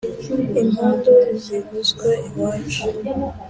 impundu 0.61 1.13
zivuzwe 1.43 2.09
iwacu 2.29 2.85